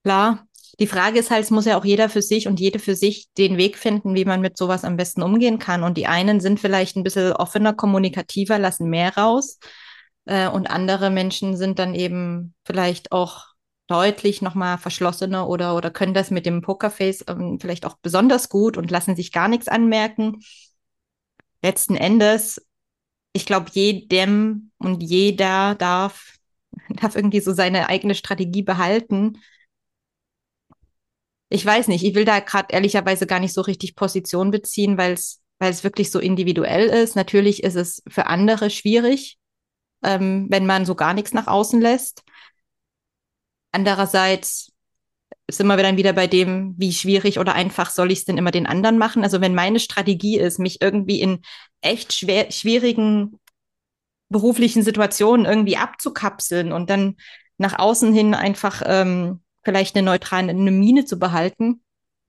[0.04, 0.47] Klar.
[0.78, 3.28] Die Frage ist halt, es muss ja auch jeder für sich und jede für sich
[3.36, 5.82] den Weg finden, wie man mit sowas am besten umgehen kann.
[5.82, 9.58] Und die einen sind vielleicht ein bisschen offener, kommunikativer, lassen mehr raus.
[10.26, 13.46] Äh, und andere Menschen sind dann eben vielleicht auch
[13.88, 18.76] deutlich nochmal verschlossener oder, oder können das mit dem Pokerface ähm, vielleicht auch besonders gut
[18.76, 20.42] und lassen sich gar nichts anmerken.
[21.62, 22.64] Letzten Endes,
[23.32, 26.34] ich glaube, jedem und jeder darf,
[26.90, 29.38] darf irgendwie so seine eigene Strategie behalten
[31.48, 35.12] Ich weiß nicht, ich will da gerade ehrlicherweise gar nicht so richtig Position beziehen, weil
[35.14, 37.16] es wirklich so individuell ist.
[37.16, 39.38] Natürlich ist es für andere schwierig,
[40.04, 42.22] ähm, wenn man so gar nichts nach außen lässt.
[43.72, 44.72] Andererseits
[45.50, 48.50] sind wir dann wieder bei dem, wie schwierig oder einfach soll ich es denn immer
[48.50, 49.22] den anderen machen?
[49.24, 51.40] Also wenn meine Strategie ist, mich irgendwie in
[51.80, 53.38] echt schwer, schwierigen
[54.28, 57.16] beruflichen Situationen irgendwie abzukapseln und dann
[57.56, 61.82] nach außen hin einfach ähm, vielleicht eine neutrale eine Mine zu behalten,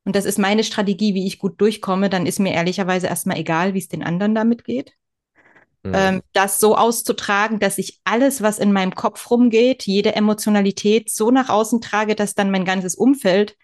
[0.05, 3.73] und das ist meine Strategie, wie ich gut durchkomme, dann ist mir ehrlicherweise erstmal egal,
[3.75, 4.93] wie es den anderen damit geht.
[5.83, 5.93] Hm.
[5.93, 11.29] Ähm, das so auszutragen, dass ich alles, was in meinem Kopf rumgeht, jede Emotionalität so
[11.29, 13.55] nach außen trage, dass dann mein ganzes Umfeld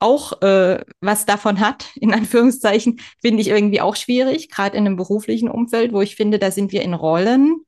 [0.00, 4.96] auch äh, was davon hat, in Anführungszeichen, finde ich irgendwie auch schwierig, gerade in einem
[4.96, 7.60] beruflichen Umfeld, wo ich finde, da sind wir in Rollen.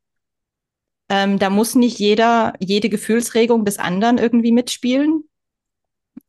[1.09, 5.30] Ähm, da muss nicht jeder, jede Gefühlsregung des anderen irgendwie mitspielen.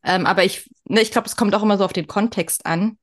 [0.04, 2.98] Ähm, aber ich, ne, ich glaube, es kommt auch immer so auf den Kontext an.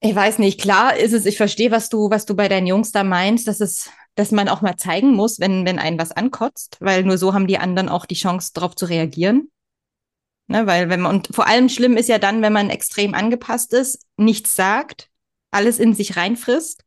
[0.00, 2.92] Ich weiß nicht, klar ist es, ich verstehe, was du, was du bei deinen Jungs
[2.92, 6.76] da meinst, dass es, dass man auch mal zeigen muss, wenn, wenn einen was ankotzt,
[6.80, 9.50] weil nur so haben die anderen auch die Chance, darauf zu reagieren.
[10.46, 13.74] Ne, weil wenn man, und vor allem schlimm ist ja dann, wenn man extrem angepasst
[13.74, 15.10] ist, nichts sagt,
[15.50, 16.84] alles in sich reinfrisst,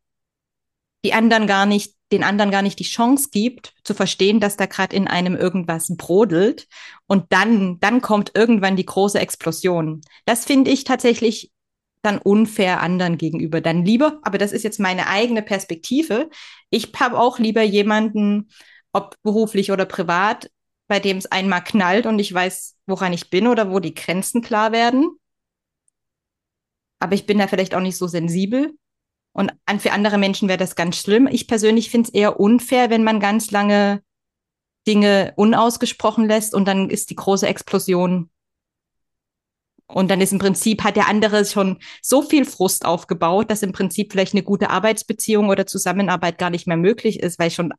[1.06, 4.66] die anderen gar nicht, den anderen gar nicht die Chance gibt, zu verstehen, dass da
[4.66, 6.68] gerade in einem irgendwas brodelt.
[7.08, 10.02] Und dann, dann kommt irgendwann die große Explosion.
[10.26, 11.52] Das finde ich tatsächlich
[12.02, 13.62] dann unfair anderen gegenüber.
[13.62, 16.30] Dann lieber, aber das ist jetzt meine eigene Perspektive.
[16.70, 18.50] Ich habe auch lieber jemanden,
[18.92, 20.50] ob beruflich oder privat,
[20.88, 24.42] bei dem es einmal knallt und ich weiß, woran ich bin oder wo die Grenzen
[24.42, 25.18] klar werden.
[27.00, 28.76] Aber ich bin da vielleicht auch nicht so sensibel.
[29.34, 31.28] Und für andere Menschen wäre das ganz schlimm.
[31.32, 34.02] Ich persönlich finde es eher unfair, wenn man ganz lange
[34.88, 38.30] Dinge unausgesprochen lässt und dann ist die große Explosion.
[39.88, 43.74] Und dann ist im Prinzip, hat der andere schon so viel Frust aufgebaut, dass im
[43.74, 47.74] Prinzip vielleicht eine gute Arbeitsbeziehung oder Zusammenarbeit gar nicht mehr möglich ist, weil schon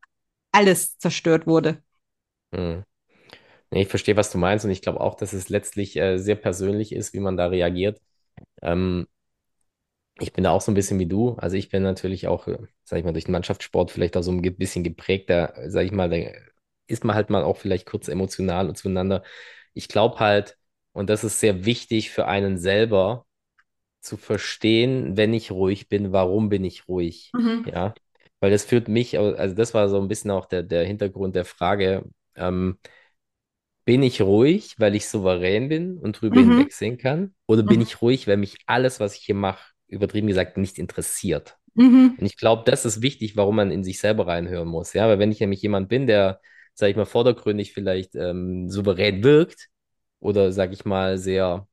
[0.52, 1.82] alles zerstört wurde.
[2.54, 2.84] Hm.
[3.70, 6.92] Ich verstehe, was du meinst und ich glaube auch, dass es letztlich äh, sehr persönlich
[6.92, 7.98] ist, wie man da reagiert.
[8.60, 9.06] Ähm,
[10.18, 11.34] ich bin da auch so ein bisschen wie du.
[11.36, 14.30] Also ich bin natürlich auch, äh, sag ich mal, durch den Mannschaftssport vielleicht auch so
[14.32, 16.16] ein bisschen geprägter, sag ich mal, da
[16.86, 19.22] ist man halt mal auch vielleicht kurz emotional zueinander.
[19.74, 20.58] Ich glaube halt,
[20.92, 23.26] und das ist sehr wichtig für einen selber,
[24.00, 27.34] zu verstehen, wenn ich ruhig bin, warum bin ich ruhig?
[27.34, 27.64] Mhm.
[27.64, 27.94] Ja,
[28.40, 31.44] weil das führt mich, also das war so ein bisschen auch der, der Hintergrund der
[31.44, 32.04] Frage,
[32.36, 32.78] ähm,
[33.84, 36.40] bin ich ruhig, weil ich souverän bin und drüber Mhm.
[36.40, 37.34] hinwegsehen kann?
[37.46, 37.82] Oder bin Mhm.
[37.82, 41.58] ich ruhig, weil mich alles, was ich hier mache, übertrieben gesagt, nicht interessiert?
[41.74, 42.16] Mhm.
[42.18, 44.92] Und ich glaube, das ist wichtig, warum man in sich selber reinhören muss.
[44.92, 46.40] Ja, weil wenn ich nämlich jemand bin, der,
[46.74, 49.68] sag ich mal, vordergründig vielleicht ähm, souverän wirkt
[50.20, 51.66] oder, sag ich mal, sehr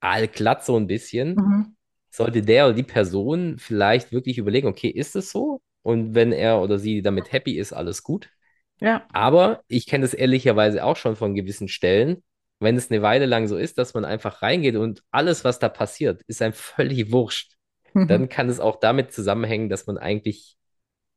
[0.00, 1.76] allglatt so ein bisschen, Mhm.
[2.10, 5.60] sollte der oder die Person vielleicht wirklich überlegen, okay, ist es so?
[5.82, 8.30] Und wenn er oder sie damit happy ist, alles gut.
[8.80, 9.06] Ja.
[9.12, 12.22] Aber ich kenne das ehrlicherweise auch schon von gewissen Stellen,
[12.58, 15.68] wenn es eine Weile lang so ist, dass man einfach reingeht und alles, was da
[15.68, 17.54] passiert, ist einem völlig wurscht.
[17.94, 18.08] Mhm.
[18.08, 20.56] Dann kann es auch damit zusammenhängen, dass man eigentlich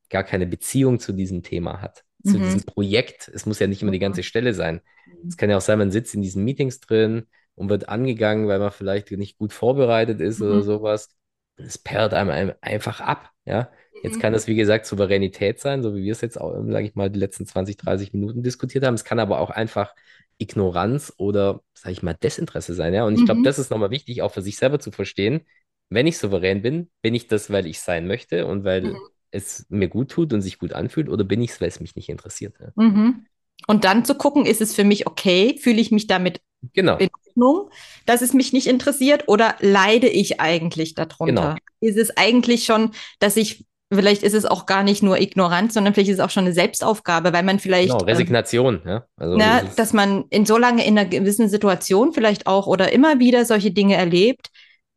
[0.09, 2.43] gar keine Beziehung zu diesem Thema hat, zu Mhm.
[2.43, 3.27] diesem Projekt.
[3.33, 4.23] Es muss ja nicht immer die ganze Mhm.
[4.23, 4.81] Stelle sein.
[5.27, 8.59] Es kann ja auch sein, man sitzt in diesen Meetings drin und wird angegangen, weil
[8.59, 10.63] man vielleicht nicht gut vorbereitet ist oder Mhm.
[10.63, 11.15] sowas.
[11.57, 13.71] Es perlt einem ein- einfach ab, ja.
[14.01, 14.21] Jetzt Mhm.
[14.21, 17.09] kann das, wie gesagt, Souveränität sein, so wie wir es jetzt auch, sage ich mal,
[17.09, 18.93] die letzten 20, 30 Minuten diskutiert haben.
[18.95, 19.93] Es kann aber auch einfach
[20.39, 23.05] Ignoranz oder, sage ich mal, Desinteresse sein, ja.
[23.05, 23.43] Und ich glaube, Mhm.
[23.43, 25.45] das ist nochmal wichtig, auch für sich selber zu verstehen.
[25.89, 29.09] Wenn ich souverän bin, bin ich das, weil ich sein möchte und weil Mhm.
[29.31, 31.95] es mir gut tut und sich gut anfühlt, oder bin ich es, weil es mich
[31.95, 32.55] nicht interessiert?
[32.59, 32.71] Ja?
[32.75, 33.25] Mhm.
[33.67, 35.57] Und dann zu gucken, ist es für mich okay?
[35.61, 36.41] Fühle ich mich damit
[36.73, 37.71] Genau, in Ordnung,
[38.07, 41.17] dass es mich nicht interessiert oder leide ich eigentlich darunter?
[41.23, 45.73] genau, Ist es eigentlich schon, dass ich, vielleicht ist es auch gar nicht nur Ignoranz,
[45.73, 47.63] sondern vielleicht ist es auch schon eine Selbstaufgabe, weil man genau.
[47.63, 49.05] vielleicht, ähm, Resignation, ja.
[49.17, 52.91] Also na, das dass man in so lange in einer gewissen Situation vielleicht auch oder
[52.91, 54.49] immer wieder solche Dinge erlebt,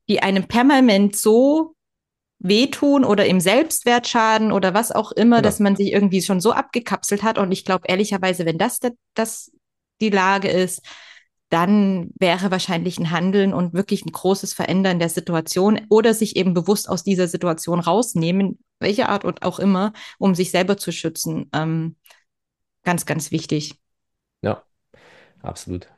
[0.08, 1.74] die einem permanent so
[2.38, 5.70] wehtun oder im Selbstwert schaden oder was auch immer, dass genau.
[5.70, 7.38] man sich irgendwie schon so abgekapselt hat.
[7.38, 8.80] Und ich glaube ehrlicherweise, wenn das,
[9.14, 9.52] das
[10.00, 10.82] die Lage ist,
[11.52, 16.54] dann wäre wahrscheinlich ein Handeln und wirklich ein großes Verändern der Situation oder sich eben
[16.54, 21.50] bewusst aus dieser Situation rausnehmen, welche Art und auch immer, um sich selber zu schützen,
[21.52, 21.96] ähm,
[22.84, 23.74] ganz, ganz wichtig.
[24.40, 24.62] Ja,
[25.42, 25.88] absolut.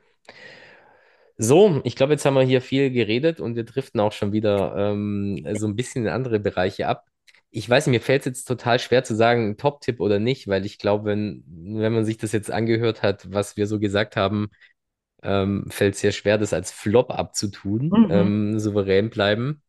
[1.36, 4.74] So, ich glaube, jetzt haben wir hier viel geredet und wir driften auch schon wieder
[4.76, 7.06] ähm, so ein bisschen in andere Bereiche ab.
[7.50, 10.78] Ich weiß mir fällt es jetzt total schwer zu sagen, Top-Tipp oder nicht, weil ich
[10.78, 14.50] glaube, wenn, wenn man sich das jetzt angehört hat, was wir so gesagt haben,
[15.24, 18.08] ähm, fällt es sehr schwer, das als Flop abzutun, Mhm.
[18.08, 19.62] ähm, souverän bleiben.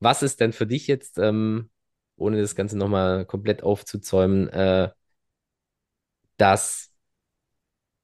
[0.00, 1.70] Was ist denn für dich jetzt, ähm,
[2.16, 4.90] ohne das Ganze nochmal komplett aufzuzäumen, äh,
[6.38, 6.90] das,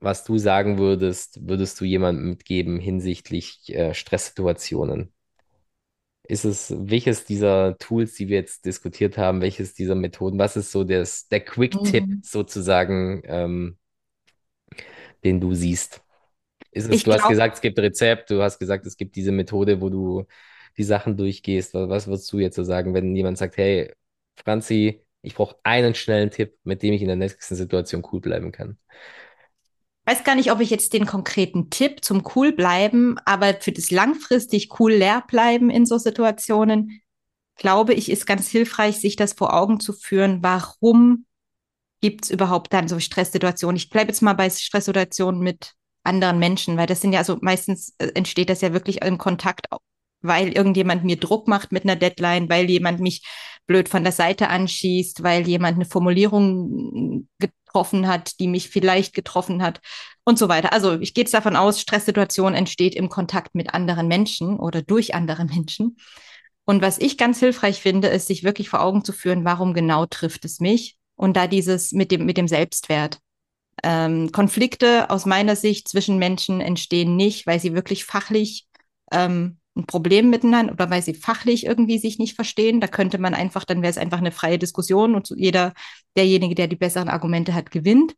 [0.00, 5.12] was du sagen würdest, würdest du jemandem mitgeben hinsichtlich äh, Stresssituationen?
[6.28, 10.70] Ist es, welches dieser Tools, die wir jetzt diskutiert haben, welches dieser Methoden, was ist
[10.70, 12.22] so das, der Quick-Tipp Mhm.
[12.22, 13.76] sozusagen, ähm,
[15.24, 16.01] den du siehst?
[16.72, 19.16] Ist es, Ich du hast glaube, gesagt, es gibt Rezept, du hast gesagt, es gibt
[19.16, 20.26] diese Methode, wo du
[20.78, 21.74] die Sachen durchgehst.
[21.74, 23.94] Was, was würdest du jetzt so sagen, wenn jemand sagt, hey,
[24.37, 28.52] Franzi, ich brauche einen schnellen Tipp, mit dem ich in der nächsten Situation cool bleiben
[28.52, 28.78] kann?
[30.06, 33.90] weiß gar nicht, ob ich jetzt den konkreten Tipp zum cool bleiben, aber für das
[33.90, 37.00] langfristig cool leer bleiben in so Situationen,
[37.56, 41.26] glaube ich, ist ganz hilfreich, sich das vor Augen zu führen, warum
[42.00, 43.76] gibt es überhaupt dann so Stresssituationen.
[43.76, 47.94] Ich bleibe jetzt mal bei Stresssituationen mit anderen Menschen, weil das sind ja, also meistens
[47.98, 49.66] äh, entsteht das ja wirklich im Kontakt,
[50.20, 53.26] weil irgendjemand mir Druck macht mit einer Deadline, weil jemand mich
[53.66, 59.62] blöd von der Seite anschießt, weil jemand eine Formulierung getroffen hat, die mich vielleicht getroffen
[59.62, 59.80] hat
[60.24, 60.72] und so weiter.
[60.72, 65.14] Also ich gehe jetzt davon aus, Stresssituation entsteht im Kontakt mit anderen Menschen oder durch
[65.14, 65.96] andere Menschen.
[66.64, 70.06] Und was ich ganz hilfreich finde, ist, sich wirklich vor Augen zu führen, warum genau
[70.06, 70.96] trifft es mich?
[71.16, 73.18] Und da dieses mit dem, mit dem Selbstwert.
[73.82, 78.66] Ähm, Konflikte aus meiner Sicht zwischen Menschen entstehen nicht, weil sie wirklich fachlich
[79.11, 82.80] ähm, ein Problem miteinander oder weil sie fachlich irgendwie sich nicht verstehen.
[82.80, 85.72] Da könnte man einfach, dann wäre es einfach eine freie Diskussion und jeder,
[86.16, 88.14] derjenige, der die besseren Argumente hat, gewinnt.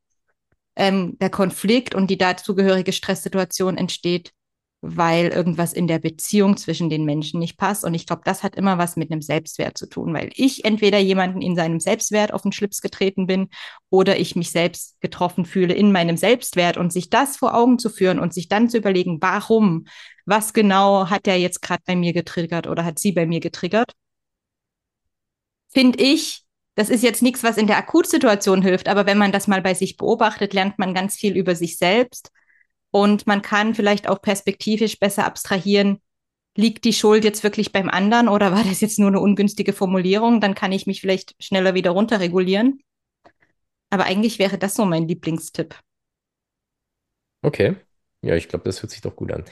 [0.76, 4.32] Ähm, der Konflikt und die dazugehörige Stresssituation entsteht,
[4.86, 7.84] weil irgendwas in der Beziehung zwischen den Menschen nicht passt.
[7.84, 10.98] Und ich glaube, das hat immer was mit einem Selbstwert zu tun, weil ich entweder
[10.98, 13.48] jemanden in seinem Selbstwert auf den Schlips getreten bin
[13.90, 16.76] oder ich mich selbst getroffen fühle in meinem Selbstwert.
[16.76, 19.86] Und sich das vor Augen zu führen und sich dann zu überlegen, warum,
[20.26, 23.92] was genau hat er jetzt gerade bei mir getriggert oder hat sie bei mir getriggert,
[25.68, 26.42] finde ich,
[26.76, 29.74] das ist jetzt nichts, was in der Akutsituation hilft, aber wenn man das mal bei
[29.74, 32.30] sich beobachtet, lernt man ganz viel über sich selbst
[32.94, 36.00] und man kann vielleicht auch perspektivisch besser abstrahieren,
[36.56, 40.40] liegt die Schuld jetzt wirklich beim anderen oder war das jetzt nur eine ungünstige Formulierung?
[40.40, 42.80] Dann kann ich mich vielleicht schneller wieder runterregulieren.
[43.90, 45.76] Aber eigentlich wäre das so mein Lieblingstipp.
[47.42, 47.74] Okay.
[48.22, 49.44] Ja, ich glaube, das hört sich doch gut an.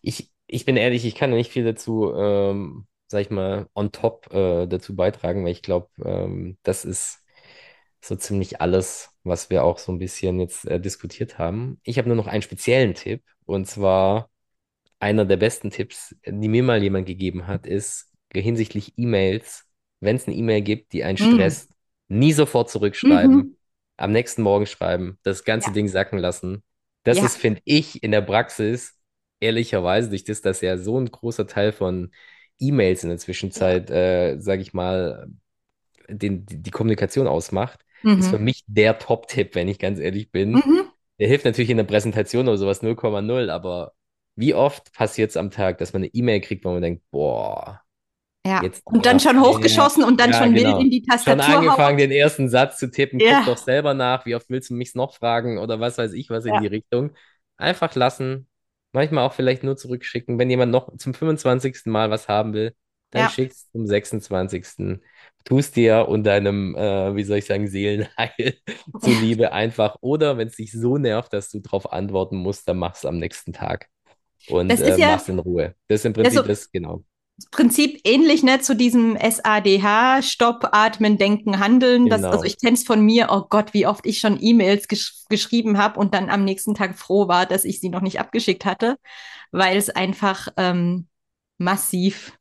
[0.00, 4.32] Ich, ich bin ehrlich, ich kann nicht viel dazu, ähm, sag ich mal, on top
[4.32, 7.22] äh, dazu beitragen, weil ich glaube, ähm, das ist
[8.00, 11.80] so ziemlich alles, was wir auch so ein bisschen jetzt äh, diskutiert haben.
[11.82, 14.30] Ich habe nur noch einen speziellen Tipp und zwar
[15.00, 19.64] einer der besten Tipps, die mir mal jemand gegeben hat, ist hinsichtlich E-Mails,
[20.00, 21.70] wenn es eine E-Mail gibt, die einen stresst,
[22.08, 22.18] mm.
[22.18, 23.56] nie sofort zurückschreiben, mhm.
[23.96, 25.74] am nächsten Morgen schreiben, das ganze ja.
[25.74, 26.62] Ding sacken lassen.
[27.04, 27.24] Das ja.
[27.24, 28.96] ist, finde ich, in der Praxis,
[29.40, 32.12] ehrlicherweise, durch das, dass ja so ein großer Teil von
[32.58, 33.96] E-Mails in der Zwischenzeit, ja.
[33.96, 35.28] äh, sage ich mal,
[36.08, 38.18] den, die Kommunikation ausmacht, mhm.
[38.18, 40.52] ist für mich der Top-Tipp, wenn ich ganz ehrlich bin.
[40.52, 40.82] Mhm.
[41.18, 43.92] Der hilft natürlich in der Präsentation oder sowas 0,0, aber
[44.36, 47.82] wie oft passiert es am Tag, dass man eine E-Mail kriegt, wo man denkt, boah,
[48.46, 50.76] ja, jetzt, und dann schon hochgeschossen und dann ja, schon genau.
[50.76, 51.42] wild in die Tastatur.
[51.44, 51.96] Schon angefangen, hauen.
[51.98, 53.38] den ersten Satz zu tippen, ja.
[53.38, 56.30] guck doch selber nach, wie oft willst du mich noch fragen oder was weiß ich,
[56.30, 57.10] was in die Richtung.
[57.56, 58.46] Einfach lassen,
[58.92, 61.86] manchmal auch vielleicht nur zurückschicken, wenn jemand noch zum 25.
[61.86, 62.74] Mal was haben will,
[63.10, 63.30] dann ja.
[63.30, 65.00] schickst zum 26.
[65.44, 68.54] Tust dir und deinem, äh, wie soll ich sagen, Seelenheil
[69.00, 69.96] zuliebe einfach.
[70.00, 73.52] Oder wenn es dich so nervt, dass du darauf antworten musst, dann mach's am nächsten
[73.52, 73.88] Tag.
[74.48, 75.74] Und äh, ja, mach's in Ruhe.
[75.88, 77.02] Das ist im Prinzip also, das, genau.
[77.50, 82.04] Prinzip ähnlich ne, zu diesem SADH, Stopp, Atmen, Denken, Handeln.
[82.04, 82.16] Genau.
[82.16, 85.14] Das, also ich kenne es von mir, oh Gott, wie oft ich schon E-Mails gesch
[85.28, 88.64] geschrieben habe und dann am nächsten Tag froh war, dass ich sie noch nicht abgeschickt
[88.64, 88.96] hatte,
[89.52, 91.06] weil es einfach ähm,
[91.58, 92.37] massiv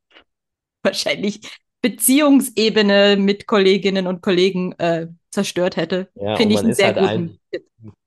[0.87, 1.41] wahrscheinlich
[1.81, 6.09] Beziehungsebene mit Kolleginnen und Kollegen äh, zerstört hätte.
[6.15, 7.61] Ja, Finde ich einen sehr halt guten ein,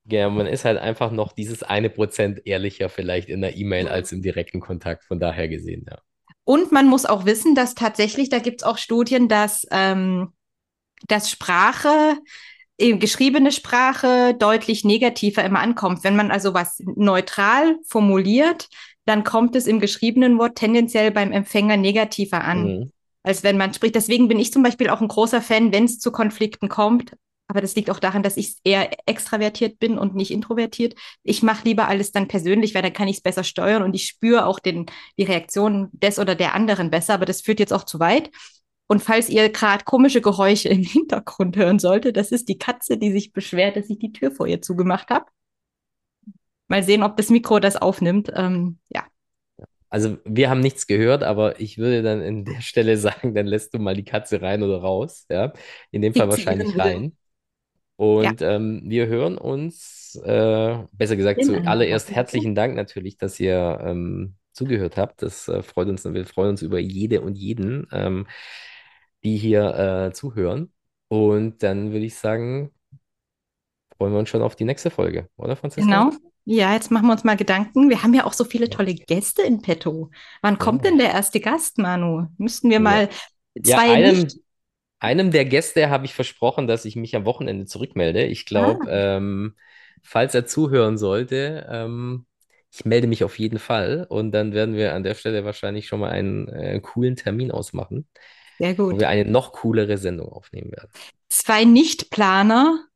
[0.06, 4.10] Ja, man ist halt einfach noch dieses eine Prozent ehrlicher vielleicht in der E-Mail als
[4.12, 5.98] im direkten Kontakt, von daher gesehen, ja.
[6.44, 10.32] Und man muss auch wissen, dass tatsächlich, da gibt es auch Studien, dass, ähm,
[11.06, 12.16] dass Sprache,
[12.78, 16.02] geschriebene Sprache deutlich negativer immer ankommt.
[16.02, 18.68] Wenn man also was neutral formuliert,
[19.06, 22.92] dann kommt es im geschriebenen Wort tendenziell beim Empfänger negativer an, mhm.
[23.22, 23.94] als wenn man spricht.
[23.94, 27.12] Deswegen bin ich zum Beispiel auch ein großer Fan, wenn es zu Konflikten kommt.
[27.48, 30.94] Aber das liegt auch daran, dass ich eher extravertiert bin und nicht introvertiert.
[31.24, 34.06] Ich mache lieber alles dann persönlich, weil dann kann ich es besser steuern und ich
[34.06, 34.86] spüre auch den,
[35.18, 37.14] die Reaktion des oder der anderen besser.
[37.14, 38.30] Aber das führt jetzt auch zu weit.
[38.86, 43.10] Und falls ihr gerade komische Geräusche im Hintergrund hören solltet, das ist die Katze, die
[43.10, 45.26] sich beschwert, dass ich die Tür vor ihr zugemacht habe.
[46.70, 48.30] Mal sehen, ob das Mikro das aufnimmt.
[48.32, 49.04] Ähm, ja.
[49.88, 53.74] Also wir haben nichts gehört, aber ich würde dann in der Stelle sagen, dann lässt
[53.74, 55.26] du mal die Katze rein oder raus.
[55.28, 55.52] Ja,
[55.90, 57.16] in dem Fall wahrscheinlich rein.
[57.96, 58.54] Und ja.
[58.54, 64.96] ähm, wir hören uns, äh, besser gesagt, zuallererst herzlichen Dank natürlich, dass ihr ähm, zugehört
[64.96, 65.22] habt.
[65.22, 68.28] Das äh, freut uns und wir freuen uns über jede und jeden, ähm,
[69.24, 70.72] die hier äh, zuhören.
[71.08, 72.70] Und dann würde ich sagen,
[73.98, 76.04] freuen wir uns schon auf die nächste Folge, oder Franziska?
[76.04, 76.29] Genau.
[76.44, 77.90] Ja, jetzt machen wir uns mal Gedanken.
[77.90, 80.10] Wir haben ja auch so viele tolle Gäste in petto.
[80.42, 82.26] Wann kommt denn der erste Gast, Manu?
[82.38, 83.08] Müssten wir mal
[83.62, 84.38] zwei ja, einem, nicht...
[84.98, 88.24] einem der Gäste habe ich versprochen, dass ich mich am Wochenende zurückmelde.
[88.24, 89.16] Ich glaube, ah.
[89.16, 89.54] ähm,
[90.02, 92.26] falls er zuhören sollte, ähm,
[92.72, 96.00] ich melde mich auf jeden Fall und dann werden wir an der Stelle wahrscheinlich schon
[96.00, 98.08] mal einen äh, coolen Termin ausmachen.
[98.58, 98.94] Sehr gut.
[98.94, 100.90] Wo wir eine noch coolere Sendung aufnehmen werden.
[101.28, 102.86] Zwei Nichtplaner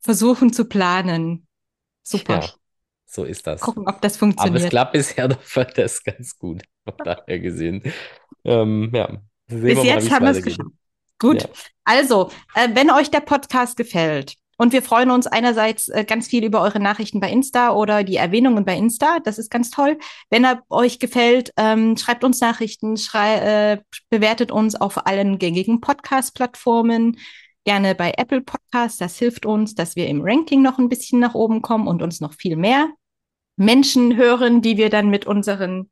[0.00, 1.46] versuchen zu planen.
[2.02, 2.40] Super.
[2.40, 2.57] Ja.
[3.10, 3.62] So ist das.
[3.62, 4.56] Gucken, ob das funktioniert.
[4.56, 7.82] Aber es klappt bisher doch das ganz gut, von daher gesehen.
[8.44, 10.70] Ähm, ja, Bis jetzt mal, haben wir es geschafft.
[11.18, 11.42] Gut.
[11.42, 11.48] Ja.
[11.84, 16.44] Also, äh, wenn euch der Podcast gefällt, und wir freuen uns einerseits äh, ganz viel
[16.44, 19.20] über eure Nachrichten bei Insta oder die Erwähnungen bei Insta.
[19.20, 19.98] Das ist ganz toll.
[20.30, 23.78] Wenn er euch gefällt, ähm, schreibt uns Nachrichten, schrei äh,
[24.10, 27.18] bewertet uns auf allen gängigen Podcast-Plattformen
[27.64, 28.98] gerne bei Apple Podcasts.
[28.98, 32.20] Das hilft uns, dass wir im Ranking noch ein bisschen nach oben kommen und uns
[32.20, 32.88] noch viel mehr
[33.58, 35.90] Menschen hören, die wir dann mit unseren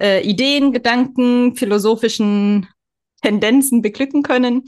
[0.00, 2.66] äh, Ideen, Gedanken, philosophischen
[3.22, 4.64] Tendenzen beglücken können.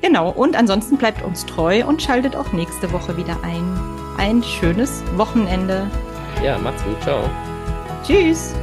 [0.00, 3.64] Genau, und ansonsten bleibt uns treu und schaltet auch nächste Woche wieder ein.
[4.16, 5.90] Ein schönes Wochenende.
[6.42, 7.00] Ja, macht's gut.
[7.02, 7.28] Ciao.
[8.04, 8.54] Tschüss.